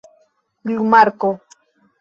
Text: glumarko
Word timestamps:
glumarko 0.65 1.29